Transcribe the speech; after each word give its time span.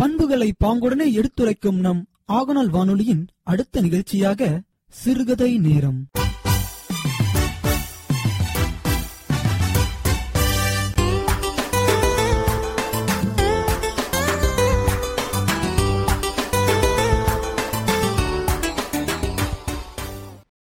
பண்புகளை 0.00 0.54
பாங்குடனே 0.64 1.12
எடுத்துரைக்கும் 1.12 1.80
நம் 1.80 2.06
ஆகநாள் 2.32 2.70
வானொலியின் 2.70 3.26
அடுத்த 3.42 3.80
நிகழ்ச்சியாக 3.80 4.60
சிறுகதை 4.88 5.58
நேரம். 5.58 6.06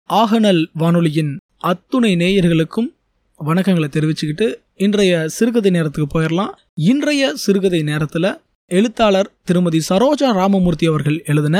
ஆகநல் 0.07 0.69
வானொலியின் 0.73 1.39
அத்துணை 1.57 2.15
நேயர்களுக்கும் 2.15 2.91
வணக்கங்களை 3.45 3.89
தெரிவிச்சுக்கிட்டு 3.89 4.55
இன்றைய 4.77 5.29
சிறுகதை 5.29 5.71
நேரத்துக்கு 5.71 6.21
போயிடலாம். 6.21 6.53
இன்றைய 6.75 7.35
சிறுகதை 7.35 7.83
நேரத்தில் 7.83 8.41
எழுத்தாளர் 8.71 9.29
திருமதி 9.45 9.79
சரோஜா 9.89 10.29
ராமமூர்த்தி 10.31 10.87
அவர்கள் 10.87 11.17
எழுதின 11.27 11.57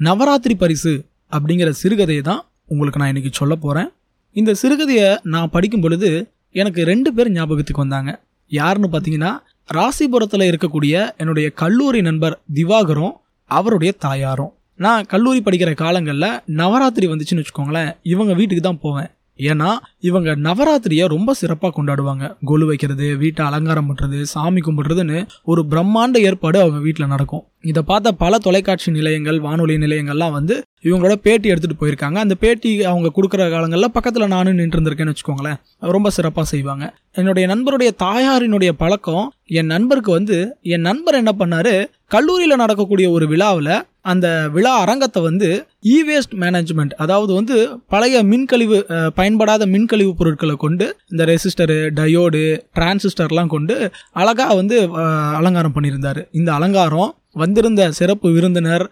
நவராத்திரி 0.00 0.54
பரிசு 0.54 0.92
அப்படிங்கிற 1.32 1.70
சிறுகதையை 1.82 2.20
தான் 2.20 2.42
உங்களுக்கு 2.66 2.98
நான் 2.98 3.08
இன்னைக்கு 3.08 3.30
சொல்ல 3.32 3.54
போகிறேன் 3.56 3.88
இந்த 4.36 4.54
சிறுகதையை 4.62 5.18
நான் 5.22 5.50
படிக்கும் 5.50 5.80
பொழுது 5.80 6.10
எனக்கு 6.54 6.84
ரெண்டு 6.84 7.10
பேர் 7.12 7.30
ஞாபகத்துக்கு 7.30 7.80
வந்தாங்க. 7.80 8.10
யாருன்னு 8.50 8.88
பார்த்தீங்கன்னா 8.92 9.32
ராசிபுரத்தில் 9.68 10.46
இருக்கக்கூடிய 10.50 10.94
என்னுடைய 11.16 11.50
கல்லூரி 11.50 12.02
நண்பர் 12.02 12.36
திவாகரும் 12.54 13.14
அவருடைய 13.50 13.92
தாயாரும். 13.98 14.52
நான் 14.74 15.06
கல்லூரி 15.06 15.40
படிக்கிற 15.40 15.74
காலங்களில் 15.74 16.40
நவராத்திரி 16.60 17.08
வந்துச்சுன்னு 17.08 17.42
வச்சுக்கோங்களேன் 17.42 17.90
இவங்க 18.02 18.34
வீட்டுக்கு 18.34 18.64
தான் 18.68 18.82
போவேன். 18.82 19.10
ஏன்னா 19.50 19.70
இவங்க 20.08 20.30
நவராத்திரியை 20.46 21.06
ரொம்ப 21.14 21.30
சிறப்பாக 21.40 21.72
கொண்டாடுவாங்க. 21.76 22.24
கொலு 22.50 22.64
வைக்கிறது 22.70 23.06
வீட்டை 23.22 23.42
அலங்காரம் 23.46 23.88
பண்ணுறது 23.88 24.18
சாமி 24.32 24.60
கும்பிடுறதுன்னு 24.66 25.18
ஒரு 25.52 25.62
பிரம்மாண்ட 25.70 26.18
ஏற்பாடு 26.28 26.58
அவங்க 26.60 26.78
வீட்டில் 26.86 27.12
நடக்கும். 27.14 27.44
இதை 27.70 27.80
பார்த்த 27.82 28.12
பல 28.22 28.34
தொலைக்காட்சி 28.38 28.90
நிலையங்கள் 28.90 29.38
வானொலி 29.40 29.74
நிலையங்கள்லாம் 29.76 30.36
வந்து 30.38 30.54
இவங்களோட 30.84 31.14
பேட்டி 31.26 31.50
எடுத்துகிட்டு 31.52 31.80
போயிருக்காங்க. 31.80 32.18
அந்த 32.24 32.34
பேட்டி 32.34 32.70
அவங்க 32.92 33.08
கொடுக்குற 33.16 33.50
காலங்களில் 33.54 33.94
பக்கத்தில் 33.96 34.32
நானும் 34.34 34.58
நின்றுருந்திருக்கேன்னு 34.58 35.14
வச்சுக்கோங்களேன். 35.14 35.60
ரொம்ப 35.94 36.10
சிறப்பாக 36.10 36.46
செய்வாங்க. 36.52 36.86
என்னுடைய 37.20 37.44
நண்பருடைய 37.52 37.90
தாயாரினுடைய 38.04 38.72
பழக்கம் 38.82 39.26
என் 39.58 39.72
நண்பருக்கு 39.74 40.10
வந்து 40.10 40.36
என் 40.74 40.86
நண்பர் 40.88 41.20
என்ன 41.22 41.32
பண்ணாரு? 41.38 41.74
கல்லூரியில் 42.14 42.60
நடக்கக்கூடிய 42.62 43.06
ஒரு 43.10 43.26
விழாவில் 43.28 43.74
அந்த 44.10 44.26
விழா 44.52 44.72
அரங்கத்தை 44.82 45.20
வந்து 45.22 45.48
இ 45.94 45.96
வேஸ்ட் 46.08 46.34
மேனேஜ்மெண்ட் 46.42 46.94
அதாவது 47.04 47.32
வந்து 47.32 47.56
பழைய 47.88 48.22
மின்கழிவு 48.30 48.78
பயன்படாத 49.14 49.48
பயன்படாத 49.50 49.66
மின்கழிவு 49.90 50.12
பொருட்களை 50.18 50.54
கொண்டு 50.64 50.86
இந்த 51.12 51.22
ரெசிஸ்டரு 51.30 51.76
டயோடு 51.98 52.40
டிரான்சிஸ்டர்லாம் 52.76 53.48
கொண்டு 53.54 53.74
அழகாக 54.20 54.56
வந்து 54.58 54.76
அலங்காரம் 55.38 55.74
பண்ணியிருந்தார். 55.76 56.20
இந்த 56.38 56.50
அலங்காரம் 56.56 57.10
வந்திருந்த 57.42 57.82
சிறப்பு 57.98 58.28
விருந்தினர் 58.36 58.84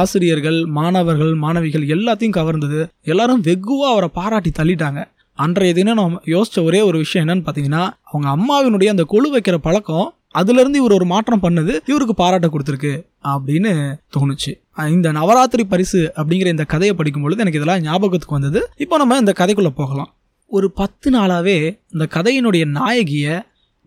ஆசிரியர்கள் 0.00 0.58
மாணவர்கள் 0.78 1.32
மாணவிகள் 1.44 1.84
எல்லாத்தையும் 1.94 2.36
கவர்ந்தது. 2.38 2.80
எல்லாரும் 3.12 3.44
வெகுவாக 3.48 3.92
அவரை 3.94 4.08
பாராட்டி 4.18 4.52
தள்ளிட்டாங்க. 4.58 5.02
அன்றைய 5.44 5.74
தினம் 5.78 5.98
நம்ம 6.00 6.20
யோசித்த 6.34 6.64
ஒரே 6.68 6.82
ஒரு 6.88 6.98
விஷயம் 7.04 7.24
என்னன்னு 7.26 7.46
பார்த்தீங்கன்னா 7.46 7.84
அவங்க 8.10 8.28
அம்மாவினுடைய 8.36 8.90
அந்த 8.94 9.06
கொழு 9.14 9.30
வைக்கிற 9.36 9.58
பழக்கம் 9.68 10.10
அதுலேருந்து 10.40 10.80
இவர் 10.82 10.96
ஒரு 10.98 11.06
மாற்றம் 11.14 11.42
பண்ணது 11.46 11.72
இவருக்கு 11.90 12.14
பாராட்ட 12.20 12.46
கொடுத்துருக்கு 12.52 12.92
அப்படின்னு 13.32 13.72
தோணுச்சு. 14.16 14.52
இந்த 14.96 15.08
நவராத்திரி 15.18 15.64
பரிசு 15.72 16.00
அப்படிங்கிற 16.20 16.50
இந்த 16.54 16.66
கதையை 16.74 16.94
படிக்கும் 17.00 17.24
பொழுது 17.26 17.42
எனக்கு 17.44 17.60
இதெல்லாம் 17.60 17.84
ஞாபகத்துக்கு 17.88 18.38
வந்தது. 18.38 18.62
இப்போ 18.84 18.98
நம்ம 19.02 19.18
இந்த 19.24 19.34
கதைக்குள்ளே 19.40 19.72
போகலாம். 19.82 20.10
ஒரு 20.56 20.70
பத்து 20.70 21.10
நாளாகவே 21.10 21.56
இந்த 21.90 22.06
கதையினுடைய 22.10 22.64
நாயகியை 22.78 23.42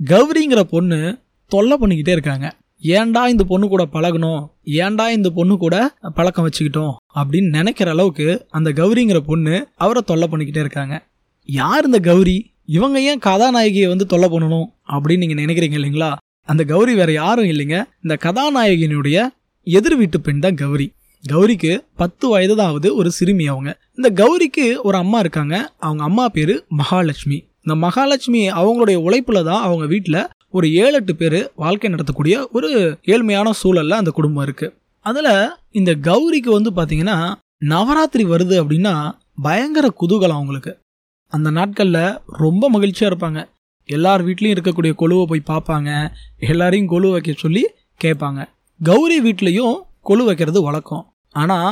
கௌரிங்கிற 0.06 0.62
பொண்ணு 0.62 1.18
தொல்லை 1.48 1.78
பண்ணிக்கிட்டே 1.82 2.10
இருக்காங்க. 2.10 2.56
ஏன்டா 2.82 3.28
இந்த 3.28 3.44
பொண்ணு 3.48 3.68
கூட 3.68 3.88
பழகணும்? 3.94 4.48
ஏன்டா 4.66 5.10
இந்த 5.10 5.30
பொண்ணு 5.30 5.58
கூட 5.58 5.96
பழக்கம் 6.16 6.50
வச்சுக்கிட்டோம்? 6.50 6.94
அப்படின்னு 7.16 7.50
நினைக்கிற 7.50 7.92
அளவுக்கு 7.92 8.46
அந்த 8.50 8.70
கௌரிங்கிற 8.70 9.20
பொண்ணு 9.20 9.68
அவரை 9.76 10.02
தொல்லை 10.06 10.28
பண்ணிக்கிட்டே 10.32 10.60
இருக்காங்க. 10.60 11.06
யார் 11.46 11.86
இந்த 11.86 12.00
கௌரி? 12.00 12.52
இவங்க 12.66 13.02
ஏன் 13.02 13.20
கதாநாயகியை 13.26 13.88
வந்து 13.88 14.06
தொல்லை 14.06 14.30
பண்ணணும் 14.30 14.68
அப்படின்னு 14.88 15.18
நீங்கள் 15.18 15.46
நினைக்கிறீங்க 15.46 15.76
இல்லைங்களா? 15.80 16.16
அந்த 16.44 16.64
கௌரி 16.64 16.96
வேற 16.96 17.12
யாரும் 17.12 17.46
இல்லைங்க. 17.46 17.84
இந்த 18.02 18.18
கதாநாயகியினுடைய 18.24 19.28
எதிர் 19.64 19.96
வீட்டு 19.96 20.22
பெண் 20.22 20.40
தான் 20.40 20.56
கௌரி. 20.56 20.92
கௌரிக்கு 21.24 21.88
பத்து 21.96 22.28
வயது 22.28 22.56
தான் 22.56 22.68
ஆகுது 22.68 22.96
ஒரு 22.96 23.12
சிறுமி 23.12 23.48
அவங்க. 23.48 23.80
இந்த 23.96 24.10
கௌரிக்கு 24.24 24.76
ஒரு 24.84 24.98
அம்மா 24.98 25.20
இருக்காங்க. 25.20 25.74
அவங்க 25.78 26.04
அம்மா 26.04 26.30
பேரு 26.30 26.66
மகாலட்சுமி. 26.70 27.38
இந்த 27.62 27.88
மகாலட்சுமி 27.88 28.52
அவங்களுடைய 28.52 28.98
உழைப்புல 29.08 29.44
தான் 29.44 29.62
அவங்க 29.62 29.86
வீட்டில் 29.86 30.28
ஒரு 30.50 30.74
ஏழு 30.74 30.94
எட்டு 30.94 31.16
பேர் 31.16 31.52
வாழ்க்கை 31.56 31.94
நடத்தக்கூடிய 31.94 32.48
ஒரு 32.52 32.98
ஏழ்மையான 33.06 33.52
சூழல்ல 33.64 33.90
அந்த 33.90 34.12
குடும்பம் 34.12 34.44
இருக்கு. 34.44 34.74
அதுல 35.00 35.58
இந்த 35.72 35.96
கௌரிக்கு 35.96 36.52
வந்து 36.58 36.72
பாத்தீங்கன்னா 36.72 37.36
நவராத்திரி 37.58 38.26
வருது 38.26 38.56
அப்படின்னா 38.64 39.12
பயங்கர 39.42 39.94
குதூகலம் 40.02 40.40
அவங்களுக்கு. 40.40 40.80
அந்த 41.28 41.52
நாட்கள்ல 41.52 42.18
ரொம்ப 42.26 42.72
மகிழ்ச்சியா 42.72 43.10
இருப்பாங்க. 43.12 43.50
எல்லார் 43.90 44.26
வீட்லயும் 44.28 44.56
இருக்கக்கூடிய 44.56 44.94
கொலுவை 44.94 45.26
போய் 45.26 45.48
பார்ப்பாங்க 45.48 46.10
எல்லாரையும் 46.38 46.88
கொலு 46.88 47.12
வைக்க 47.12 47.34
சொல்லி 47.38 47.68
கேட்பாங்க 48.04 48.46
கௌரி 48.84 49.18
வீட்லயும் 49.22 49.76
கொலு 50.10 50.24
வைக்கிறது 50.28 50.60
வழக்கம். 50.68 51.04
ஆனால் 51.42 51.72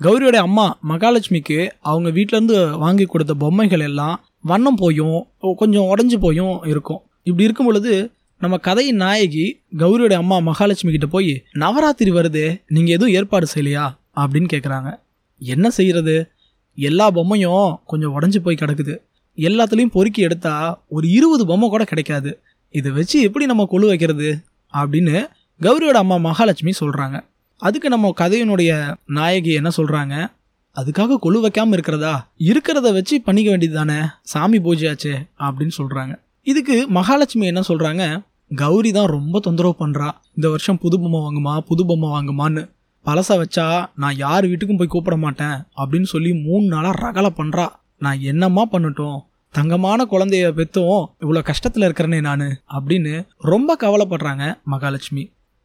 கௌரியோட 0.00 0.38
அம்மா 0.46 0.66
மகாலட்சுமிக்கு 0.88 1.58
அவங்க 1.90 2.08
வீட்டிலேருந்து 2.16 2.56
வாங்கி 2.84 3.04
கொடுத்த 3.04 3.34
பொம்மைகள் 3.42 3.84
எல்லாம் 3.88 4.14
வண்ணம் 4.50 4.78
போயும் 4.82 5.18
கொஞ்சம் 5.60 5.88
உடஞ்சு 5.92 6.16
போயும் 6.24 6.54
இருக்கும். 6.72 7.00
இப்படி 7.28 7.46
இருக்கும் 7.48 7.68
பொழுது 7.68 7.94
நம்ம 8.40 8.56
கதையின் 8.66 9.00
நாயகி 9.02 9.44
கௌரியோட 9.78 10.14
அம்மா 10.22 10.36
மகாலட்சுமி 10.48 10.92
கிட்ட 10.92 11.08
போய் 11.14 11.34
நவராத்திரி 11.62 12.10
வருதே 12.18 12.46
நீங்கள் 12.74 12.94
எதுவும் 12.96 13.14
ஏற்பாடு 13.18 13.46
செய்யலையா? 13.54 13.84
அப்படின்னு 14.22 14.48
கேட்குறாங்க 14.54 14.90
என்ன 15.40 15.66
செய்கிறது 15.76 16.14
எல்லா 16.78 17.06
பொம்மையும் 17.18 17.68
கொஞ்சம் 17.90 18.14
உடஞ்சி 18.16 18.38
போய் 18.44 18.60
கிடக்குது. 18.60 18.94
எல்லாத்துலேயும் 19.36 19.94
பொறுக்கி 19.96 20.20
எடுத்தா 20.28 20.54
ஒரு 20.88 21.06
இருபது 21.18 21.44
பொம்மை 21.50 21.68
கூட 21.68 21.84
கிடைக்காது. 21.84 22.30
இதை 22.74 22.90
வச்சு 22.98 23.16
எப்படி 23.28 23.46
நம்ம 23.50 23.68
கொழு 23.72 23.86
வைக்கிறது? 23.92 24.30
அப்படின்னு 24.74 25.16
கௌரியோட 25.60 25.98
அம்மா 26.02 26.16
மகாலட்சுமி 26.28 26.72
சொல்கிறாங்க 26.80 27.16
அதுக்கு 27.62 27.88
நம்ம 27.88 28.12
கதையினுடைய 28.20 28.70
நாயகி 29.06 29.52
என்ன 29.52 29.70
சொல்கிறாங்க 29.76 30.14
அதுக்காக 30.76 31.16
கொழு 31.22 31.38
வைக்காம 31.44 31.72
இருக்கிறதா? 31.72 32.12
இருக்கிறத 32.38 32.92
வச்சு 32.92 33.22
பண்ணிக்க 33.22 33.50
வேண்டியது 33.50 33.76
தானே 33.76 33.96
சாமி 34.22 34.58
பூஜையாச்சே 34.58 35.14
அப்படின்னு 35.38 35.74
சொல்கிறாங்க 35.78 36.12
இதுக்கு 36.46 36.76
மகாலட்சுமி 36.88 37.46
என்ன 37.46 37.62
சொல்கிறாங்க 37.68 38.04
கௌரி 38.50 38.92
தான் 38.92 39.06
ரொம்ப 39.06 39.40
தொந்தரவு 39.40 39.74
பண்ணுறா 39.78 40.08
இந்த 40.34 40.48
வருஷம் 40.48 40.78
புது 40.78 40.96
பொம்மை 41.00 41.20
வாங்குமா 41.20 41.58
புது 41.58 41.86
பொம்மை 41.86 42.08
வாங்குமான்னு. 42.10 42.62
பழசை 43.06 43.36
வச்சா 43.42 43.66
நான் 43.94 44.16
யார் 44.16 44.46
வீட்டுக்கும் 44.46 44.76
போய் 44.76 44.92
கூப்பிட 44.94 45.16
மாட்டேன் 45.16 45.56
அப்படின்னு 45.76 46.08
சொல்லி 46.14 46.32
மூணு 46.46 46.64
நாளாக 46.66 47.00
ரகலை 47.04 47.30
பண்ணுறா 47.36 47.66
நான் 47.98 48.20
என்னம்மா 48.20 48.64
பண்ணட்டும்? 48.72 49.18
தங்கமான 49.54 50.04
குழந்தைய 50.10 50.50
பெத்தும் 50.58 51.06
இவ்வளோ 51.20 51.40
கஷ்டத்தில் 51.48 51.86
இருக்கிறனே 51.88 52.20
நான் 52.20 52.46
அப்படின்னு 52.76 53.14
ரொம்ப 53.38 53.76
கவலைப்படுறாங்க 53.80 54.44
மகாலட்சுமி. 54.64 55.24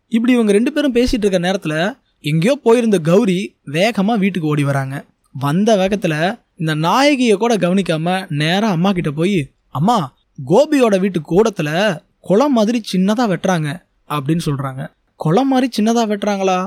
இப்படி 0.09 0.33
இவங்க 0.33 0.51
ரெண்டு 0.51 0.71
பேரும் 0.71 0.93
பேசிட்டு 0.93 1.23
இருக்க 1.23 1.37
நேரத்தில் 1.37 1.95
எங்கேயோ 2.21 2.59
போயிருந்த 2.63 2.99
கௌரி 2.99 3.55
வேகமாக 3.63 4.19
வீட்டுக்கு 4.19 4.47
ஓடி 4.47 4.63
வராங்க. 4.63 5.05
வந்த 5.31 5.75
வேகத்தில் 5.75 6.37
இந்த 6.55 6.75
நாயகியை 6.75 7.35
கூட 7.35 7.57
கவனிக்காம 7.57 8.25
நேராக 8.29 8.73
அம்மா 8.73 8.91
கிட்ட 8.91 9.11
போய் 9.11 9.51
அம்மா 9.69 10.15
கோபியோட 10.47 10.99
வீட்டு 10.99 11.21
கூடத்தில் 11.21 12.01
குளம் 12.19 12.53
மாதிரி 12.53 12.81
சின்னதாக 12.93 13.31
வெட்டுறாங்க 13.33 13.69
அப்படின்னு 14.09 14.39
சொல்கிறாங்க 14.45 14.95
குளம் 15.15 15.47
மாதிரி 15.47 15.67
சின்னதாக 15.77 16.09
வெட்டுறாங்களா? 16.11 16.57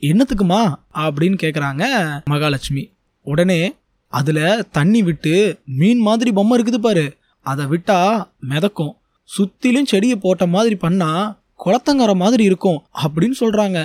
என்னத்துக்குமா? 0.00 0.74
அப்படின்னு 0.94 1.36
கேட்குறாங்க 1.42 1.84
மகாலட்சுமி. 2.24 2.92
உடனே 3.20 3.74
அதில் 4.08 4.64
தண்ணி 4.70 5.02
விட்டு 5.02 5.58
மீன் 5.64 5.98
மாதிரி 5.98 6.32
பொம்மை 6.32 6.62
இருக்குது 6.62 6.78
பாரு. 6.78 7.16
அதை 7.40 7.64
விட்டா 7.64 8.26
மிதக்கும். 8.48 8.94
சுத்திலும் 9.28 9.84
செடியை 9.84 10.16
போட்ட 10.16 10.46
மாதிரி 10.46 10.76
பண்ணால் 10.82 11.36
குளத்தங்கர 11.64 12.14
மாதிரி 12.14 12.44
இருக்கும் 12.44 12.82
அப்படின்னு 13.02 13.34
சொல்றாங்க. 13.40 13.78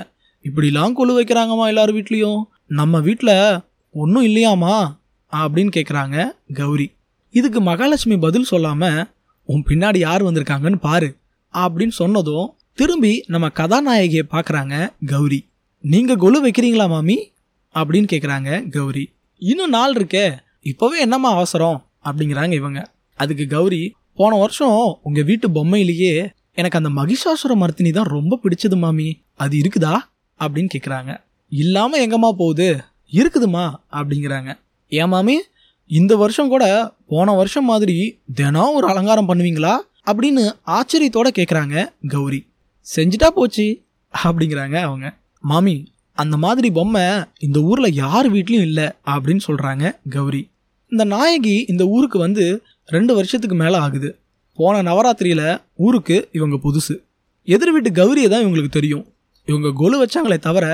இப்படிலாம் 0.44 0.94
கொழு 0.98 1.13
வைக்கிறாங்கம்மா 1.19 1.68
எல்லார் 1.68 1.94
வீட்லேயும். 1.94 2.42
நம்ம 2.68 3.00
வீட்டில் 3.00 3.59
ஒன்றும் 3.92 4.25
இல்லையாமா 4.25 4.98
அப்படின்னு 5.31 5.71
கேட்குறாங்க 5.75 6.25
கௌரி. 6.54 6.92
இதுக்கு 7.30 7.62
மகாலட்சுமி 7.62 8.18
பதில் 8.18 8.44
சொல்லாமல் 8.44 9.06
உன் 9.45 9.63
பின்னாடி 9.68 9.98
யார் 9.98 10.24
வந்திருக்காங்கன்னு 10.24 10.75
பாரு 10.75 11.15
அப்படின்னு 11.54 11.89
சொன்னதும் 11.89 12.54
திரும்பி 12.74 13.24
நம்ம 13.27 13.48
கதாநாயகியை 13.48 14.24
பார்க்குறாங்க 14.31 14.89
கௌரி. 15.06 15.39
நீங்கள் 15.81 16.15
கொலு 16.15 16.39
வைக்கிறீங்களா 16.45 16.88
மாமி? 16.88 17.31
அப்படின்னு 17.75 18.07
கேட்குறாங்க 18.13 18.69
கௌரி. 18.69 19.13
இன்னும் 19.38 19.69
நாள் 19.69 19.94
இருக்கே 19.94 20.25
இப்போவே 20.63 20.98
என்னம்மா 21.00 21.30
அவசரம்? 21.31 21.86
அப்படிங்கிறாங்க 22.04 22.54
இவங்க. 22.54 22.92
அதுக்கு 23.15 23.48
கௌரி 23.48 23.94
போன 24.15 24.36
வருஷம் 24.36 25.00
உங்கள் 25.04 25.24
வீட்டு 25.24 25.50
பொம்மையிலேயே 25.50 26.30
எனக்கு 26.59 26.79
அந்த 26.79 26.91
மகிஷாசுர 27.01 27.51
மர்த்தினி 27.53 27.91
தான் 27.94 28.11
ரொம்ப 28.15 28.39
பிடிச்சது 28.44 28.77
மாமி. 28.77 29.07
அது 29.35 29.57
இருக்குதா? 29.57 29.94
அப்படின்னு 30.39 30.69
கேட்குறாங்க 30.75 31.11
இல்லாமல் 31.51 32.01
எங்கம்மா 32.06 32.31
போகுது? 32.41 32.67
இருக்குதுமா? 33.11 33.65
அப்படிங்கிறாங்க. 33.91 34.50
ஏன் 34.89 35.07
மாமி? 35.07 35.35
இந்த 35.89 36.15
வருஷம் 36.15 36.47
கூட 36.47 36.65
போன 37.07 37.31
வருஷம் 37.31 37.65
மாதிரி 37.65 37.95
தினம் 38.33 38.73
ஒரு 38.73 38.88
அலங்காரம் 38.88 39.29
பண்ணுவீங்களா? 39.29 39.73
அப்படின்னு 40.06 40.44
ஆச்சரியத்தோட 40.67 41.29
கேட்குறாங்க 41.39 41.75
கௌரி. 42.07 42.39
செஞ்சுட்டா 42.95 43.27
போச்சு 43.27 43.65
அப்படிங்கிறாங்க 44.23 44.77
அவங்க. 44.81 45.07
மாமி 45.44 45.75
அந்த 46.13 46.38
மாதிரி 46.38 46.71
பொம்மை 46.71 47.03
இந்த 47.39 47.59
ஊரில் 47.61 47.94
யார் 47.94 48.33
வீட்லேயும் 48.33 48.67
இல்லை 48.69 48.88
அப்படின்னு 49.06 49.39
சொல்கிறாங்க 49.47 49.83
கௌரி. 50.09 50.41
இந்த 50.91 51.03
நாயகி 51.06 51.65
இந்த 51.67 51.83
ஊருக்கு 51.85 52.19
வந்து 52.19 52.45
ரெண்டு 52.85 53.15
வருஷத்துக்கு 53.15 53.56
மேலே 53.56 53.77
ஆகுது. 53.77 54.09
போன 54.59 54.81
நவராத்திரியில் 54.89 55.47
ஊருக்கு 55.85 56.17
இவங்க 56.38 56.56
புதுசு. 56.63 56.95
எதிர் 57.47 57.71
வீட்டு 57.71 57.89
கௌரியை 58.00 58.27
தான் 58.29 58.44
இவங்களுக்கு 58.45 58.71
தெரியும். 58.77 59.06
இவங்க 59.47 59.69
கொலு 59.81 59.95
வச்சாங்களே 60.01 60.38
தவிர 60.47 60.65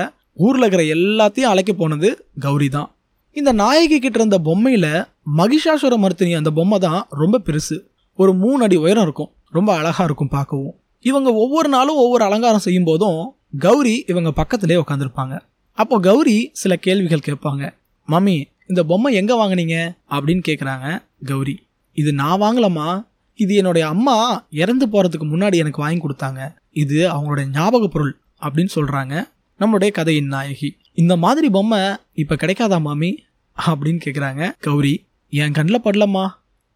ஊரில் 0.44 0.64
இருக்கிற 0.64 0.82
எல்லாத்தையும் 0.94 1.50
அழைக்க 1.52 1.72
போனது 1.72 2.08
கௌரி 2.44 2.68
தான். 2.76 2.88
இந்த 3.36 3.50
நாயகி 3.52 3.98
கிட்ட 3.98 4.18
இருந்த 4.18 4.38
பொம்மையில் 4.48 4.90
மகிஷாசுர 5.38 5.94
மர்த்தினி 6.04 6.32
அந்த 6.36 6.50
பொம்மை 6.58 6.78
தான் 6.86 7.00
ரொம்ப 7.22 7.40
பெருசு. 7.46 7.76
ஒரு 8.18 8.32
மூணு 8.42 8.60
அடி 8.66 8.76
உயரம் 8.84 9.06
இருக்கும். 9.06 9.30
ரொம்ப 9.56 9.70
அழகாக 9.78 10.06
இருக்கும் 10.08 10.32
பார்க்கவும். 10.36 10.74
இவங்க 11.10 11.28
ஒவ்வொரு 11.44 11.68
நாளும் 11.68 12.00
ஒவ்வொரு 12.04 12.24
அலங்காரம் 12.24 12.64
செய்யும் 12.66 12.88
போதும் 12.90 13.20
கௌரி 13.58 13.96
இவங்க 14.06 14.30
பக்கத்திலே 14.40 14.78
உட்காந்துருப்பாங்க 14.82 15.34
அப்போ 15.78 15.96
கௌரி 16.00 16.36
சில 16.62 16.76
கேள்விகள் 16.86 17.26
கேட்பாங்க. 17.28 17.64
மம்மி 18.08 18.36
இந்த 18.70 18.82
பொம்மை 18.90 19.10
எங்கே 19.14 19.34
வாங்குனீங்க? 19.40 19.76
அப்படின்னு 20.10 20.42
கேட்குறாங்க 20.48 20.86
கௌரி. 21.26 21.56
இது 22.00 22.10
நான் 22.20 22.40
வாங்கலம்மா. 22.40 22.88
இது 23.36 23.54
என்னுடைய 23.54 23.88
அம்மா 23.88 24.46
இறந்து 24.50 24.86
போறதுக்கு 24.86 25.20
முன்னாடி 25.20 25.54
எனக்கு 25.54 25.82
வாங்கி 25.82 26.00
கொடுத்தாங்க. 26.00 26.54
இது 26.70 27.08
அவங்களுடைய 27.10 27.48
ஞாபக 27.50 27.88
பொருள் 27.88 28.18
அப்படின்னு 28.40 28.68
சொல்றாங்க. 28.74 29.28
நம்மளுடைய 29.60 29.90
கதையின் 29.90 30.26
நாயகி. 30.26 30.76
இந்த 30.94 31.16
மாதிரி 31.16 31.50
பொம்மை 31.50 31.78
இப்ப 32.14 32.34
கிடைக்காதா 32.34 32.80
மாமி? 32.80 33.22
அப்படின்னு 33.66 34.00
கேக்குறாங்க. 34.04 34.52
கௌரி 34.60 35.04
என் 35.30 35.52
கண்ணில் 35.52 35.80
படலம்மா. 35.80 36.28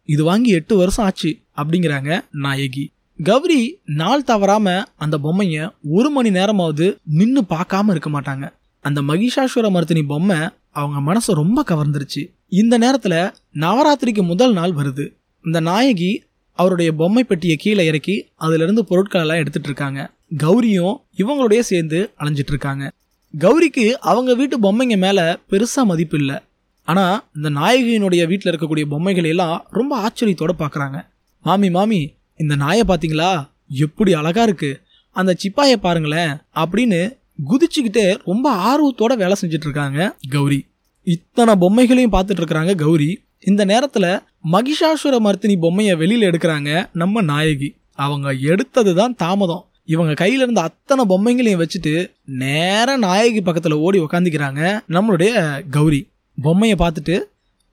இது 0.05 0.23
வாங்கி 0.23 0.49
எட்டு 0.49 0.77
வருஷம் 0.77 1.05
ஆச்சு 1.05 1.37
அப்படிங்கிறாங்க 1.57 2.21
நாயகி. 2.31 2.91
கௌரி 3.23 3.79
நாள் 3.85 4.23
தவறாம 4.23 4.83
அந்த 4.95 5.17
பொம்மைய 5.17 5.69
ஒரு 5.89 6.09
மணி 6.09 6.29
நேரமாவது 6.29 6.97
நின்று 7.03 7.41
பார்க்காம 7.41 7.89
இருக்க 7.89 8.09
மாட்டாங்க. 8.09 8.51
அந்த 8.79 9.01
மகிஷாசுர 9.01 9.69
மர்த்தினி 9.69 10.07
பொம்மை 10.07 10.37
அவங்க 10.69 11.13
மனசை 11.13 11.33
ரொம்ப 11.33 11.63
கவர்ந்துருச்சு. 11.67 12.33
இந்த 12.47 12.79
நேரத்துல 12.79 13.33
நவராத்திரிக்கு 13.53 14.23
முதல் 14.23 14.53
நாள் 14.53 14.71
வருது. 14.71 15.13
இந்த 15.43 15.59
நாயகி 15.59 16.23
அவருடைய 16.51 16.91
பொம்மை 16.91 17.23
பெட்டியை 17.23 17.55
கீழே 17.55 17.85
இறக்கி 17.85 18.31
அதிலிருந்து 18.35 18.81
பொருட்களெல்லாம் 18.81 18.87
பொருட்கள் 18.87 19.21
எல்லாம் 19.21 19.37
எடுத்துட்டு 19.37 19.67
இருக்காங்க 19.67 20.11
கௌரியும் 20.37 20.95
இவங்களோடய 21.17 21.59
சேர்ந்து 21.59 22.11
அலைஞ்சிட்டு 22.19 22.47
இருக்காங்க 22.47 22.91
கௌரிக்கு 23.39 23.91
அவங்க 23.91 24.33
வீட்டு 24.33 24.59
பொம்மைங்க 24.59 24.97
மேலே 24.97 25.21
பெருசாக 25.21 25.83
மதிப்பு 25.83 26.17
இல்லை 26.17 26.35
ஆனால் 26.83 27.23
இந்த 27.35 27.49
நாயகியினுடைய 27.49 28.27
வீட்டில் 28.27 28.53
இருக்கக்கூடிய 28.53 28.85
பொம்மைகள் 28.85 29.23
எல்லாம் 29.23 29.65
ரொம்ப 29.69 29.97
ஆச்சரியத்தோடு 30.01 30.53
பார்க்குறாங்க 30.59 31.05
மாமி 31.41 31.69
மாமி 31.69 32.15
இந்த 32.35 32.55
நாயை 32.55 32.83
பார்த்தீங்களா 32.87 33.47
எப்படி 33.67 34.13
அழகாக 34.13 34.51
இருக்குது 34.51 34.81
அந்த 35.09 35.37
சிப்பாயை 35.43 35.75
பாருங்களேன் 35.75 36.37
அப்படின்னு 36.55 37.19
குதிச்சுக்கிட்டே 37.49 38.17
ரொம்ப 38.25 38.47
ஆர்வத்தோட 38.51 39.17
வேலை 39.17 39.35
செஞ்சுட்டு 39.41 39.67
இருக்காங்க 39.67 40.15
கௌரி. 40.29 40.65
இத்தனை 41.03 41.55
பொம்மைகளையும் 41.55 42.11
பார்த்துட்டு 42.11 42.41
இருக்கிறாங்க 42.41 42.75
கௌரி. 42.75 43.23
இந்த 43.45 43.65
நேரத்தில் 43.65 44.19
மகிஷாசுர 44.51 45.19
மர்த்தினி 45.23 45.59
பொம்மையை 45.59 45.95
வெளியில் 45.95 46.29
எடுக்கிறாங்க 46.29 46.89
நம்ம 46.93 47.21
நாயகி. 47.21 47.75
அவங்க 47.93 48.31
எடுத்தது 48.31 48.95
தான் 48.95 49.15
தாமதம். 49.15 49.65
இவங்க 49.85 50.25
கையில 50.25 50.41
இருந்த 50.41 50.61
அத்தனை 50.61 51.05
பொம்மைங்களையும் 51.05 51.65
வச்சுட்டு 51.65 52.11
நேர 52.25 52.97
நாயகி 52.97 53.41
பக்கத்துல 53.41 53.73
ஓடி 53.73 53.99
உக்காந்துக்கிறாங்க 53.99 54.79
நம்மளுடைய 54.89 55.61
கௌரி. 55.69 56.09
பொம்மையை 56.41 56.77
பார்த்துட்டு 56.77 57.19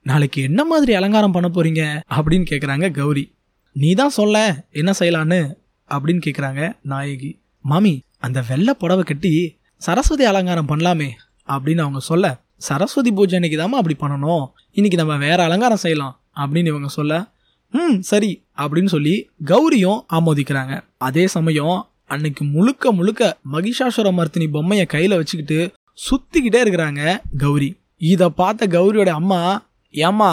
நாளைக்கு 0.03 0.41
என்ன 0.41 0.65
மாதிரி 0.65 0.93
அலங்காரம் 0.93 1.31
பண்ண 1.31 1.49
போறீங்க? 1.53 2.01
அப்படின்னு 2.15 2.45
கேட்குறாங்க 2.49 2.91
கௌரி. 2.91 3.33
நீ 3.71 3.93
தான் 3.93 4.09
சொல்ல 4.09 4.65
என்ன 4.71 4.93
செய்யலான்னு? 4.99 5.53
அப்படின்னு 5.89 6.21
கேட்குறாங்க 6.25 6.71
நாயகி. 6.81 7.39
மாமி 7.61 8.01
அந்த 8.17 8.43
வெள்ளை 8.47 8.73
புடவை 8.73 9.03
கட்டி 9.03 9.57
சரஸ்வதி 9.77 10.25
அலங்காரம் 10.25 10.67
பண்ணலாமே 10.67 11.09
அப்படின்னு 11.47 11.79
அவங்க 11.79 11.99
சொல்ல 11.99 12.37
சரஸ்வதி 12.67 13.11
பூஜை 13.17 13.35
அன்னைக்கு 13.39 13.77
அப்படி 13.79 13.95
பண்ணணும். 14.01 14.45
இன்னைக்கு 14.77 14.99
நம்ம 15.01 15.17
வேற 15.25 15.39
அலங்காரம் 15.43 15.83
செய்யலாம். 15.85 16.15
அப்படின்னு 16.41 16.71
இவங்க 16.73 16.89
சொல்ல 16.99 17.13
ம் 17.77 17.97
சரி 18.11 18.31
அப்படின்னு 18.61 18.91
சொல்லி 18.93 19.15
கௌரியும் 19.45 19.99
ஆமோதிக்கிறாங்க. 20.17 20.73
அதே 21.07 21.23
சமயம் 21.35 21.77
அன்னைக்கு 22.13 22.43
முழுக்க 22.53 22.91
முழுக்க 22.91 23.23
மகிஷாசுர 23.53 24.07
மர்த்தினி 24.19 24.47
பொம்மையை 24.55 24.85
கையில் 24.93 25.19
வச்சுக்கிட்டு 25.19 25.59
சுத்திக்கிட்டே 26.05 26.59
இருக்கிறாங்க 26.63 27.01
கௌரி. 27.43 27.69
இதை 28.11 28.27
பார்த்த 28.39 28.67
கௌரியோட 28.75 29.11
அம்மா 29.19 29.41
ஏம்மா 29.93 30.31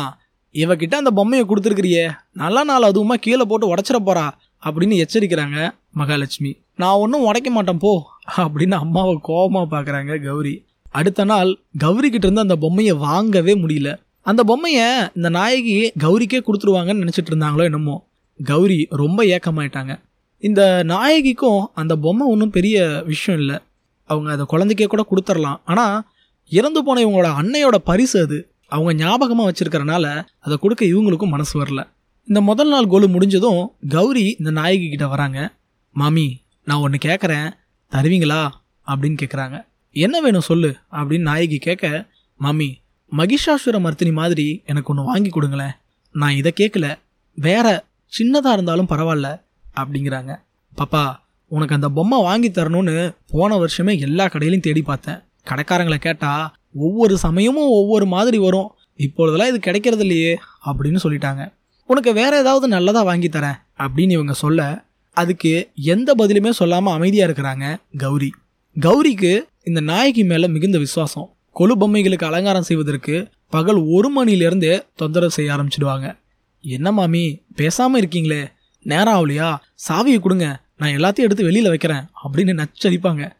இவகிட்ட 0.54 0.94
அந்த 0.94 1.10
பொம்மையை 1.10 1.44
கொடுத்துருக்கிறியே. 1.46 2.04
நல்ல 2.42 2.64
நாள் 2.64 2.88
அதுவுமா 2.90 3.16
கீழே 3.24 3.44
போட்டு 3.50 3.72
உடச்சிட 3.72 3.98
போறா 4.08 4.26
அப்படின்னு 4.66 4.94
எச்சரிக்கிறாங்க 5.04 5.58
மகாலட்சுமி. 6.00 6.52
நான் 6.82 7.00
ஒன்றும் 7.02 7.26
உடைக்க 7.28 7.50
மாட்டேன் 7.50 7.82
போ 7.84 7.92
அப்படின்னு 8.36 8.76
அம்மாவை 8.84 9.14
கோபமாக 9.28 9.66
பார்க்குறாங்க 9.74 10.12
கௌரி. 10.26 10.54
அடுத்த 10.90 11.24
நாள் 11.24 11.58
கௌரி 11.78 12.10
கிட்ட 12.10 12.26
இருந்து 12.26 12.40
அந்த 12.40 12.56
பொம்மையை 12.56 12.94
வாங்கவே 12.94 13.54
முடியல. 13.58 13.98
அந்த 14.20 14.44
பொம்மையை 14.44 15.08
இந்த 15.14 15.28
நாயகி 15.28 15.92
கௌரிக்கே 15.98 16.42
கொடுத்துருவாங்கன்னு 16.46 17.06
நினச்சிட்டு 17.06 17.30
இருந்தாங்களோ 17.30 17.62
என்னமோ. 17.62 18.06
கௌரி 18.44 18.86
ரொம்ப 18.90 19.24
ஏக்கமாயிட்டாங்க. 19.24 20.00
இந்த 20.38 20.82
நாயகிக்கும் 20.84 21.66
அந்த 21.74 21.96
பொம்மை 21.96 22.26
ஒன்றும் 22.26 22.50
பெரிய 22.50 23.02
விஷயம் 23.06 23.40
இல்லை. 23.40 23.58
அவங்க 24.04 24.30
அதை 24.30 24.46
குழந்தைக்கே 24.50 24.86
கூட 24.86 25.06
கொடுத்துடலாம் 25.10 25.60
ஆனால் 25.64 26.02
இறந்து 26.48 26.84
போன 26.84 27.04
இவங்களோட 27.06 27.42
அன்னையோட 27.42 27.74
பரிசு 27.74 28.20
அது. 28.20 28.50
அவங்க 28.68 29.04
ஞாபகமாக 29.04 29.52
வச்சுருக்கறனால 29.52 30.26
அதை 30.38 30.56
கொடுக்க 30.56 30.84
இவங்களுக்கும் 30.84 31.28
மனசு 31.28 31.64
வரல. 31.64 31.86
இந்த 32.24 32.40
முதல் 32.40 32.68
நாள் 32.68 32.84
கோலு 32.84 33.08
முடிஞ்சதும் 33.08 33.72
கௌரி 33.88 34.36
இந்த 34.38 34.50
நாயகி 34.50 34.88
கிட்ட 34.88 35.06
வராங்க. 35.06 35.52
மாமி 35.92 36.40
நான் 36.64 36.80
ஒன்று 36.80 37.08
கேட்குறேன் 37.08 37.50
தருவீங்களா? 37.90 38.48
அப்படின்னு 38.86 39.16
கேட்குறாங்க 39.22 39.66
என்ன 39.96 40.20
வேணும் 40.20 40.40
சொல்லு 40.40 40.76
அப்படின்னு 40.92 41.20
நாயகி 41.20 41.58
கேட்க 41.58 42.06
மாமி 42.36 42.80
மகிஷாசுர 43.16 43.78
மர்த்தினி 43.78 44.12
மாதிரி 44.12 44.62
எனக்கு 44.66 44.92
ஒன்று 44.92 45.04
வாங்கி 45.04 45.28
கொடுங்களேன். 45.28 45.70
நான் 46.12 46.34
இதை 46.34 46.52
கேட்கல. 46.60 46.94
வேற 47.34 47.84
சின்னதாக 48.12 48.52
இருந்தாலும் 48.52 48.88
பரவாயில்ல 48.88 49.40
அப்படிங்கிறாங்க. 49.76 50.32
பாப்பா 50.76 51.16
உனக்கு 51.46 51.74
அந்த 51.74 51.88
பொம்மை 51.88 52.22
வாங்கி 52.22 52.50
தரணும்னு 52.50 53.14
போன 53.28 53.56
வருஷமே 53.56 54.00
எல்லா 54.00 54.26
கடையிலையும் 54.26 54.60
தேடி 54.60 54.82
பார்த்தேன். 54.82 55.18
கடைக்காரங்களை 55.44 55.94
கேட்டால் 55.94 56.54
ஒவ்வொரு 56.74 57.18
சமயமும் 57.18 57.72
ஒவ்வொரு 57.80 58.06
மாதிரி 58.06 58.38
வரும். 58.38 58.70
இப்பொழுதெல்லாம் 58.96 59.48
இது 59.48 59.58
கிடைக்கிறது 59.58 60.02
இல்லையே 60.02 60.38
அப்படின்னு 60.66 60.98
சொல்லிட்டாங்க. 61.04 61.52
உனக்கு 61.86 62.12
வேற 62.12 62.38
ஏதாவது 62.38 62.68
நல்லதாக 62.68 63.04
வாங்கி 63.04 63.28
தரேன் 63.28 63.58
அப்படின்னு 63.78 64.10
இவங்க 64.10 64.32
சொல்ல 64.32 64.84
அதுக்கு 65.12 65.70
எந்த 65.74 66.14
பதிலுமே 66.18 66.50
சொல்லாமல் 66.50 66.94
அமைதியாக 66.94 67.32
இருக்கிறாங்க 67.32 67.76
கௌரி. 67.96 68.32
கௌரிக்கு 68.80 69.40
இந்த 69.64 69.80
நாயகி 69.80 70.24
மேல 70.24 70.48
மிகுந்த 70.48 70.78
விசுவாசம். 70.78 71.36
கொலு 71.52 71.76
பொம்மைகளுக்கு 71.76 72.24
அலங்காரம் 72.24 72.62
செய்வதற்கு 72.62 73.28
பகல் 73.50 73.76
ஒரு 73.76 74.12
மணிலிருந்தே 74.16 74.82
தொந்தரவு 74.96 75.32
செய்ய 75.32 75.52
ஆரம்பிச்சிடுவாங்க. 75.52 76.18
என்ன 76.60 76.92
மாமி 76.92 77.42
பேசாம 77.56 77.94
இருக்கீங்களே? 77.94 78.52
நேரம் 78.82 79.14
ஆகலையா? 79.14 79.56
சாவியை 79.88 80.20
கொடுங்க 80.20 80.60
நான் 80.76 80.90
எல்லாத்தையும் 80.90 81.16
எடுத்து 81.16 81.50
வெளியில 81.50 81.68
வைக்கிறேன் 81.68 82.04
அப்படின்னு 82.24 82.64
நச்சரிப்பாங்க. 82.64 83.30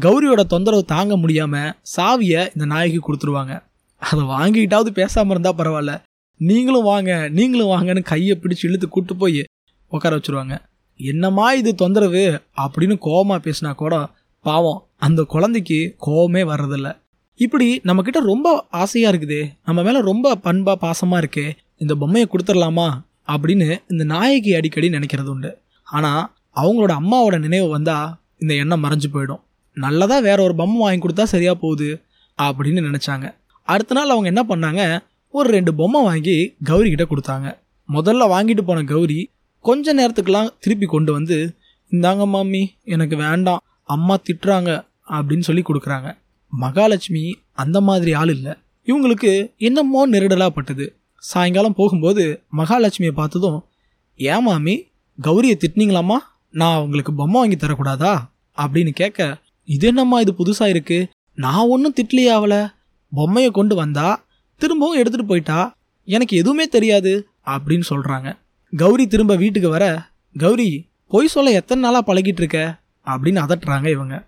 கௌரியோட 0.00 0.40
தொந்தரவு 0.40 0.84
தாங்க 0.84 1.16
முடியாம 1.16 1.72
சாவியை 1.96 2.46
இந்த 2.46 2.66
நாயகி 2.66 2.98
கொடுத்துருவாங்க. 2.98 3.62
அதை 3.98 4.24
வாங்கிக்கிட்டாவது 4.24 5.06
பேசாம 5.06 5.30
இருந்தா 5.30 5.52
பரவாயில்ல. 5.52 6.02
நீங்களும் 6.36 6.82
வாங்க 6.82 7.28
நீங்களும் 7.28 7.68
வாங்கன்னு 7.68 8.02
கையை 8.02 8.38
பிடிச்சு 8.42 8.66
இழுத்து 8.66 8.88
கூட்டு 8.88 9.16
போய் 9.16 9.44
உட்கார 9.88 10.16
வச்சிருவாங்க. 10.16 10.58
என்னம்மா 10.96 11.52
இது 11.52 11.74
தொந்தரவு? 11.74 12.40
அப்படின்னு 12.56 12.98
கோவமா 13.00 13.38
பேசினா 13.38 13.74
கூட 13.74 14.08
பாவம் 14.46 14.80
அந்த 15.06 15.20
குழந்தைக்கு 15.22 15.78
கோவமே 16.06 16.42
வர்றதில்ல. 16.52 16.88
இப்படி 17.44 17.66
நம்ம 17.88 18.02
கிட்ட 18.02 18.20
ரொம்ப 18.20 18.48
ஆசையா 18.82 19.10
இருக்குது 19.10 19.40
நம்ம 19.64 19.82
மேல 19.82 20.00
ரொம்ப 20.10 20.34
பண்பா 20.46 20.74
பாசமா 20.84 21.16
இருக்கே 21.22 21.46
இந்த 21.82 21.94
பொம்மையை 21.94 22.26
கொடுத்துடலாமா 22.30 22.88
அப்படின்னு 23.32 23.68
இந்த 23.92 24.04
நாயகி 24.14 24.52
அடிக்கடி 24.54 24.88
நினைக்கிறது 24.88 25.30
உண்டு. 25.34 25.50
ஆனா 25.82 26.12
அவங்களோட 26.60 26.92
அம்மாவோட 27.00 27.36
நினைவு 27.38 27.68
வந்தா 27.68 27.96
இந்த 28.42 28.54
எண்ணம் 28.54 28.84
மறைஞ்சு 28.84 29.08
போயிடும். 29.12 29.42
நல்லதா 29.76 30.18
வேற 30.18 30.38
ஒரு 30.42 30.54
பொம்மை 30.60 30.78
வாங்கி 30.80 31.02
கொடுத்தா 31.04 31.24
சரியா 31.34 31.54
போகுது 31.54 31.88
அப்படின்னு 32.38 32.80
நினைச்சாங்க. 32.88 33.26
அடுத்த 33.68 33.94
நாள் 33.94 34.12
அவங்க 34.14 34.28
என்ன 34.32 34.42
பண்ணாங்க 34.48 34.82
ஒரு 35.34 35.48
ரெண்டு 35.56 35.72
பொம்மை 35.74 36.00
வாங்கி 36.02 36.36
கௌரி 36.64 36.88
கிட்ட 36.90 37.04
கொடுத்தாங்க. 37.04 37.48
முதல்ல 37.88 38.26
வாங்கிட்டு 38.34 38.62
போன 38.62 38.84
கௌரி 38.92 39.20
கொஞ்ச 39.64 39.94
நேரத்துக்கெல்லாம் 39.94 40.52
திருப்பி 40.60 40.86
கொண்டு 40.86 41.10
வந்து 41.12 41.36
இந்தாங்க 41.92 42.24
மாமி 42.26 42.62
எனக்கு 42.94 43.16
வேண்டாம் 43.16 43.62
அம்மா 43.94 44.14
திட்டுறாங்க 44.16 44.70
அப்படின்னு 45.08 45.46
சொல்லி 45.48 45.62
கொடுக்குறாங்க. 45.62 46.08
மகாலட்சுமி 46.52 47.22
அந்த 47.62 47.78
மாதிரி 47.88 48.12
ஆள் 48.20 48.32
இல்லை. 48.36 48.52
இவங்களுக்கு 48.86 49.30
என்னமோ 49.56 50.00
நெருடலாகப்பட்டது 50.08 50.84
பட்டது 50.84 50.86
சாயங்காலம் 51.30 51.76
போகும்போது 51.78 52.24
மகாலட்சுமியை 52.56 53.12
பார்த்ததும் 53.20 53.58
ஏன் 54.18 54.42
மாமி 54.42 54.74
கௌரியை 55.18 55.56
திட்டினீங்களாம்மா? 55.62 56.18
நான் 56.60 56.82
உங்களுக்கு 56.84 57.12
பொம்மை 57.14 57.40
வாங்கி 57.40 57.56
தரக்கூடாதா? 57.56 58.12
அப்படின்னு 58.56 58.92
கேட்க 59.00 59.38
இது 59.68 59.86
என்னம்மா 59.86 60.20
இது 60.20 60.32
புதுசாக 60.38 60.72
இருக்குது 60.74 61.08
நான் 61.38 61.70
ஒன்றும் 61.74 61.96
திட்டலையே 61.98 62.32
அவள. 62.38 62.54
பொம்மையை 63.12 63.50
கொண்டு 63.50 63.74
வந்தா 63.74 64.08
திரும்பவும் 64.60 64.98
எடுத்துகிட்டு 65.00 65.30
போயிட்டா? 65.32 65.58
எனக்கு 66.08 66.34
எதுவுமே 66.36 66.66
தெரியாது. 66.76 67.12
அப்படின்னு 67.46 67.86
சொல்கிறாங்க 67.90 68.28
கௌரி 68.72 69.04
திரும்ப 69.06 69.34
வீட்டுக்கு 69.42 69.68
வர 69.68 69.84
கௌரி 70.36 70.70
பொய் 71.12 71.34
சொல்ல 71.34 71.50
எத்தனை 71.60 71.82
நாளாக 71.84 72.04
பழகிட்டு 72.08 72.40
இருக்க? 72.42 72.60
அப்படின்னு 73.08 73.42
அதட்டுறாங்க 73.46 73.90
இவங்க. 73.90 74.26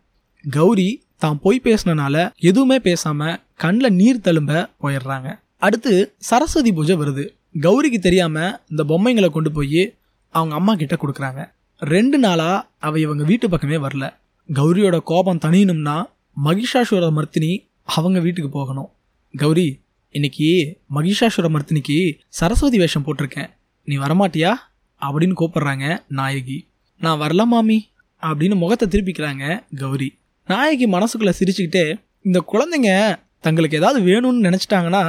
கௌரி 0.50 1.02
தான் 1.18 1.40
பொய் 1.42 1.60
பேசினனால 1.64 2.36
எதுவுமே 2.36 2.78
பேசாம 2.78 3.36
கண்ணில் 3.54 3.92
நீர் 3.92 4.18
தழும்ப 4.18 4.68
போயிடுறாங்க. 4.82 5.40
அடுத்து 5.58 6.14
சரஸ்வதி 6.18 6.72
பூஜை 6.72 6.96
வருது. 6.96 7.28
கௌரிக்கு 7.60 7.98
தெரியாம 7.98 8.60
இந்த 8.68 8.84
பொம்மைங்களை 8.84 9.28
கொண்டு 9.28 9.52
போய் 9.52 9.94
அவங்க 10.28 10.54
அம்மா 10.54 10.74
கிட்ட 10.74 10.96
கொடுக்குறாங்க. 10.96 11.50
ரெண்டு 11.78 12.18
நாளா 12.18 12.68
அவ 12.78 13.00
இவங்க 13.00 13.24
வீட்டு 13.24 13.48
பக்கமே 13.48 13.76
வரல. 13.76 14.14
கௌரியோட 14.52 15.00
கோபம் 15.02 15.38
தணியணும்னா 15.38 16.02
மகிஷாசுர 16.44 17.10
மர்த்தினி 17.10 17.68
அவங்க 17.84 18.20
வீட்டுக்கு 18.20 18.50
போகணும். 18.50 18.88
கௌரி 19.36 19.80
இன்னைக்கு 20.10 20.78
மகிஷாசுர 20.94 21.42
மர்த்தினிக்கு 21.42 22.18
சரஸ்வதி 22.28 22.78
வேஷம் 22.78 23.04
போட்டிருக்கேன். 23.06 23.50
நீ 23.84 23.98
வரமாட்டியா? 23.98 24.54
அப்படின்னு 25.00 25.32
கூப்பிடுறாங்க 25.40 25.98
நாயகி. 26.08 26.68
நான் 26.98 27.20
வரல 27.20 27.44
மாமி. 27.44 27.88
அப்படின்னு 28.22 28.56
முகத்தை 28.56 28.88
திருப்பிக்கிறாங்க 28.88 29.44
கௌரி. 29.78 30.08
நாயகி 30.48 30.86
மனசுக்குள்ள 30.86 31.32
சிரிச்சுக்கிட்டே 31.40 31.84
இந்த 32.22 32.38
குழந்தைங்க 32.52 33.18
தங்களுக்கு 33.40 33.76
ஏதாவது 33.76 34.00
வேணும்னு 34.00 34.46
நினச்சிட்டாங்கன்னா 34.48 35.02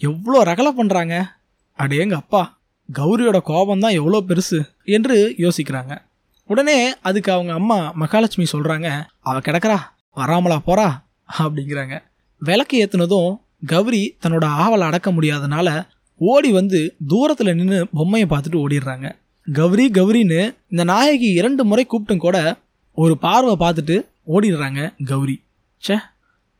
எவ்வளோ 0.00 0.38
ரகலை 0.44 0.70
பண்ணுறாங்க 0.78 1.14
அடேங்க 1.78 2.12
அப்பா 2.12 2.60
கௌரியோட 2.98 3.38
கோபம் 3.38 3.78
தான் 3.78 3.92
எவ்வளோ 3.92 4.18
பெருசு 4.28 4.58
என்று 4.84 5.34
யோசிக்கிறாங்க. 5.38 5.92
உடனே 6.46 6.94
அதுக்கு 7.00 7.32
அவங்க 7.32 7.52
அம்மா 7.52 7.92
மகாலட்சுமி 7.94 8.46
சொல்கிறாங்க 8.52 8.88
அவள் 9.20 9.46
கிடக்குறா 9.46 9.76
வராமலா 10.16 10.58
போறா? 10.66 10.88
அப்படிங்கிறாங்க. 11.38 11.94
விளக்கு 12.38 12.76
ஏற்றுனதும் 12.84 13.30
கௌரி 13.66 14.16
தன்னோட 14.22 14.46
ஆவலை 14.62 14.80
அடக்க 14.80 15.10
முடியாதனால 15.12 15.68
ஓடி 16.20 16.52
வந்து 16.52 16.96
தூரத்தில் 17.08 17.54
நின்று 17.54 17.88
பொம்மையை 17.92 18.28
பார்த்துட்டு 18.28 18.62
ஓடிடுறாங்க. 18.64 19.06
கௌரி 19.46 19.90
கௌரின்னு 19.90 20.54
இந்த 20.68 20.84
நாயகி 20.84 21.28
இரண்டு 21.32 21.64
முறை 21.64 21.86
கூப்பிட்டும் 21.86 22.16
கூட 22.16 22.36
ஒரு 22.94 23.18
பார்வை 23.18 23.54
பார்த்துட்டு 23.62 23.96
ஓடிடுறாங்க 24.26 24.80
கௌரி. 25.04 25.42
சே 25.76 25.96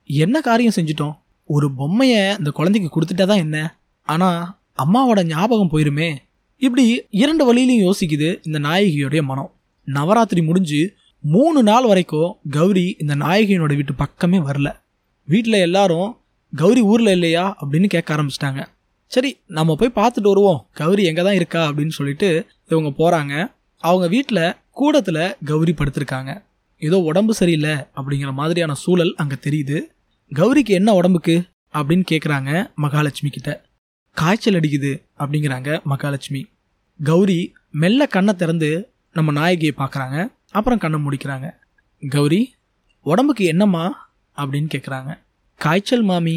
என்ன 0.07 0.41
காரியம் 0.41 0.75
செஞ்சிட்டோம்? 0.77 1.15
ஒரு 1.45 1.75
பொம்மையை 1.75 2.37
இந்த 2.39 2.51
குழந்தைக்கு 2.51 2.89
கொடுத்துட்டா 2.91 3.27
தான் 3.27 3.39
என்ன? 3.39 3.77
ஆனால் 4.03 4.55
அம்மாவோட 4.85 5.25
ஞாபகம் 5.25 5.71
போயிருமே. 5.71 6.17
இப்படி 6.59 7.07
இரண்டு 7.11 7.45
வழியிலையும் 7.45 7.87
யோசிக்குது 7.87 8.41
இந்த 8.43 8.59
நாயகியோடைய 8.59 9.23
மனம். 9.23 9.51
நவராத்திரி 9.85 10.43
முடிஞ்சு 10.45 10.95
மூணு 11.25 11.63
நாள் 11.63 11.87
வரைக்கும் 11.87 12.37
கௌரி 12.51 12.97
இந்த 12.99 13.15
நாயகியினோட 13.15 13.75
வீட்டு 13.75 13.95
பக்கமே 13.95 14.39
வரல. 14.39 14.69
வீட்டில் 15.29 15.65
எல்லாரும் 15.69 16.17
கௌரி 16.53 16.81
ஊரில் 16.81 17.07
இல்லையா? 17.07 17.57
அப்படின்னு 17.61 17.87
கேட்க 17.87 18.17
ஆரம்பிச்சிட்டாங்க. 18.17 18.63
சரி 19.07 19.37
நம்ம 19.47 19.75
போய் 19.75 19.97
பார்த்துட்டு 19.97 20.31
வருவோம். 20.33 20.67
கௌரி 20.73 21.05
எங்கே 21.05 21.23
தான் 21.23 21.35
இருக்கா? 21.35 21.69
அப்படின்னு 21.69 21.89
சொல்லிட்டு 21.89 22.47
இவங்க 22.73 22.91
போகிறாங்க 22.99 23.35
அவங்க 23.83 24.07
வீட்டில் 24.09 24.45
கூடத்தில் 24.71 25.23
கௌரி 25.45 25.73
படுத்திருக்காங்க 25.73 26.33
ஏதோ 26.83 26.99
உடம்பு 26.99 27.35
சரியில்லை 27.35 27.75
அப்படிங்கிற 27.97 28.33
மாதிரியான 28.33 28.75
சூழல் 28.75 29.15
அங்கே 29.17 29.37
தெரியுது. 29.47 29.77
கௌரிக்கு 30.33 30.73
என்ன 30.81 30.95
உடம்புக்கு? 30.95 31.35
அப்படின்னு 31.75 32.05
கேட்குறாங்க 32.11 32.51
மகாலட்சுமி 32.75 33.31
கிட்ட. 33.31 33.51
காய்ச்சல் 34.17 34.55
அடிக்குது 34.55 34.93
அப்படிங்கிறாங்க 35.19 35.83
மகாலட்சுமி. 35.83 36.43
கௌரி 37.01 37.39
மெல்ல 37.71 38.07
கண்ணை 38.07 38.35
திறந்து 38.35 38.71
நம்ம 39.17 39.33
நாயகியை 39.33 39.73
பார்க்குறாங்க 39.77 40.17
அப்புறம் 40.51 40.79
கண்ணை 40.79 40.99
முடிக்கிறாங்க. 41.07 41.47
கௌரி 42.03 42.41
உடம்புக்கு 43.07 43.45
என்னம்மா? 43.45 43.85
அப்படின்னு 44.37 44.69
கேட்குறாங்க 44.75 45.13
காய்ச்சல் 45.61 46.03
மாமி 46.03 46.37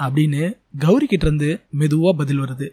அப்படின்னு 0.00 0.42
கௌரி 0.78 1.06
கிட்டேருந்து 1.10 1.50
மெதுவாக 1.70 2.16
பதில் 2.16 2.40
வருது. 2.40 2.66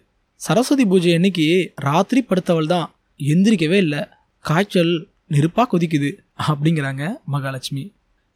சரஸ்வதி 0.45 0.85
பூஜை 0.91 1.11
அன்னைக்கு 1.17 1.45
ராத்திரி 1.85 2.21
படுத்தவள் 2.29 2.69
தான் 2.71 2.87
எந்திரிக்கவே 3.19 3.77
இல்லை. 3.85 4.01
காய்ச்சல் 4.45 4.93
நெருப்பாக 5.33 5.67
கொதிக்குது 5.71 6.09
அப்படிங்கிறாங்க 6.47 7.03
மகாலட்சுமி. 7.33 7.83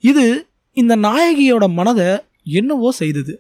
இது 0.04 0.26
இந்த 0.78 0.94
நாயகியோட 1.08 1.66
மனதை 1.80 2.10
என்னவோ 2.60 2.90
செய்தது. 2.92 3.34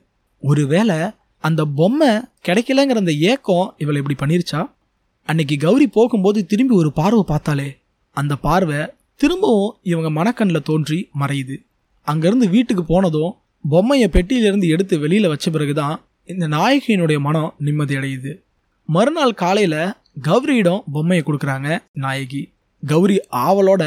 ஒருவேளை 0.43 0.97
அந்த 1.43 1.62
பொம்மை 1.77 2.09
கிடைக்கலங்கிற 2.47 3.01
அந்த 3.03 3.13
ஏக்கம் 3.31 3.67
இவளை 3.83 4.00
இப்படி 4.01 4.17
பண்ணிருச்சா? 4.21 4.62
அன்னைக்கு 5.29 5.55
கௌரி 5.57 5.88
போகும்போது 5.97 6.39
திரும்பி 6.45 6.75
ஒரு 6.75 6.91
பார்வை 7.00 7.24
பார்த்தாலே 7.27 7.69
அந்த 8.17 8.33
பார்வை 8.47 8.79
திரும்பவும் 9.21 9.71
இவங்க 9.91 10.09
மனக்கண்ணில் 10.19 10.67
தோன்றி 10.69 11.00
மறையுது. 11.21 11.55
அங்கேருந்து 12.07 12.50
வீட்டுக்கு 12.55 12.83
போனதும் 12.83 13.31
பொம்மையை 13.63 14.09
பெட்டியிலிருந்து 14.15 14.67
எடுத்து 14.74 14.95
வெளியில் 15.00 15.31
வச்ச 15.33 15.47
பிறகுதான் 15.50 15.95
இந்த 16.29 16.45
நாயகியினுடைய 16.47 17.19
மனம் 17.19 17.53
நிம்மதி 17.67 17.95
அடையுது. 17.95 18.31
மறுநாள் 18.89 19.34
காலையில் 19.34 19.79
கௌரியிடம் 20.27 20.84
பொம்மையை 20.91 21.24
கொடுக்குறாங்க. 21.25 21.70
நாயகி 21.91 22.53
கௌரி 22.84 23.17
ஆவலோட 23.32 23.84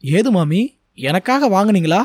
ஏது 0.00 0.30
மாமி? 0.30 0.60
எனக்காக 0.94 1.48
வாங்குனீங்களா? 1.48 2.00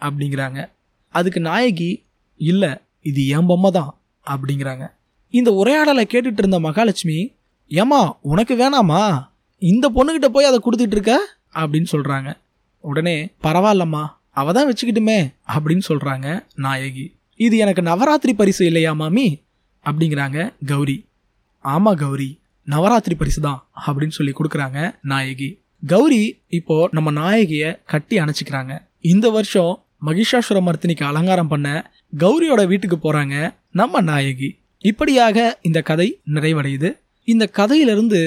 அப்படிங்கிறாங்க. 0.00 0.68
அதுக்கு 1.08 1.40
நாயகி 1.40 2.04
இல்லை 2.36 2.70
இது 3.02 3.26
என் 3.26 3.46
பொம்மை 3.46 3.70
தான் 3.70 3.94
அப்படிங்கிறாங்க. 4.26 4.84
இந்த 5.30 5.52
உரையாடலை 5.52 6.06
கேட்டுட்டு 6.10 6.42
இருந்த 6.42 6.60
மகாலட்சுமி 6.60 7.32
ஏமா 7.70 8.12
உனக்கு 8.20 8.56
வேணாமா? 8.56 9.02
இந்த 9.58 9.90
பொண்ணுக்கிட்ட 9.94 10.28
போய் 10.28 10.44
அதை 10.44 10.58
கொடுத்துட்டு 10.58 10.96
இருக்க? 10.96 11.14
அப்படின்னு 11.54 11.86
சொல்கிறாங்க 11.92 12.32
உடனே 12.80 13.16
பரவாயில்லம்மா 13.42 14.04
அவ 14.30 14.52
தான் 14.52 14.68
வச்சுக்கிட்டுமே 14.68 15.18
அப்படின்னு 15.54 15.84
சொல்கிறாங்க 15.88 16.44
நாயகி. 16.54 17.06
இது 17.36 17.56
எனக்கு 17.56 17.82
நவராத்திரி 17.82 18.34
பரிசு 18.34 18.66
இல்லையா 18.66 18.92
மாமி? 18.92 19.40
அப்படிங்கிறாங்க 19.84 20.54
கௌரி. 20.66 21.04
ஆமாம் 21.64 21.96
கௌரி 21.96 22.30
நவராத்திரி 22.66 23.14
பரிசு 23.14 23.40
தான் 23.40 23.60
அப்படின்னு 23.86 24.08
சொல்லி 24.08 24.32
கொடுக்குறாங்க 24.32 24.78
நாயகி. 25.02 25.48
கௌரி 25.86 26.22
இப்போ 26.48 26.88
நம்ம 26.92 27.08
நாயகியை 27.12 27.70
கட்டி 27.84 28.18
அணைச்சிக்கிறாங்க. 28.18 28.72
இந்த 29.00 29.30
வருஷம் 29.30 29.72
மகிஷாசுர 30.06 30.58
மர்த்தினிக்கு 30.66 31.04
அலங்காரம் 31.04 31.48
பண்ண 31.48 31.68
கௌரியோட 32.18 32.66
வீட்டுக்கு 32.66 32.96
போகிறாங்க 32.96 33.54
நம்ம 33.70 34.00
நாயகி. 34.00 34.50
இப்படியாக 34.80 35.58
இந்த 35.62 35.82
கதை 35.82 36.20
நிறைவடையுது. 36.34 36.90
இந்த 37.28 37.46
கதையிலிருந்து 37.46 38.20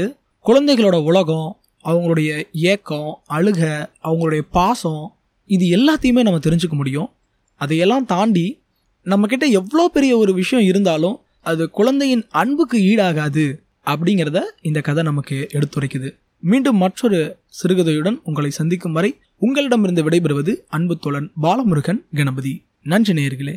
குழந்தைகளோட 0.46 1.04
உலகம் 1.04 1.50
அவங்களுடைய 1.86 2.32
ஏக்கம் 2.52 3.12
அழுக 3.30 3.62
அவங்களுடைய 4.04 4.44
பாசம் 4.52 5.04
இது 5.50 5.66
எல்லாத்தையுமே 5.78 6.22
நம்ம 6.28 6.40
தெரிஞ்சுக்க 6.48 6.76
முடியும். 6.82 7.10
அதையெல்லாம் 7.62 8.06
தாண்டி 8.06 8.48
நம்மக்கிட்ட 9.06 9.46
எவ்வளோ 9.50 9.88
பெரிய 9.88 10.18
ஒரு 10.18 10.34
விஷயம் 10.34 10.66
இருந்தாலும் 10.66 11.20
அது 11.48 11.70
குழந்தையின் 11.70 12.24
அன்புக்கு 12.30 12.78
ஈடாகாது 12.92 13.44
அப்படிங்கிறத 13.86 14.40
இந்த 14.62 14.80
கதை 14.82 15.04
நமக்கு 15.04 15.38
எடுத்துரைக்குது. 15.54 16.10
மீண்டும் 16.42 16.78
மற்றொரு 16.78 17.20
சிறுகதையுடன் 17.60 18.18
உங்களை 18.24 18.50
சந்திக்கும் 18.50 18.92
வரை 18.92 19.12
உங்களிடமிருந்து 19.38 20.06
விடைபெறுவது 20.10 20.56
அன்பு 20.68 20.98
தோழன் 20.98 21.32
பாலமுருகன் 21.42 22.02
கணபதி. 22.16 22.54
நன்றி 22.84 23.14
நேயர்களே. 23.14 23.56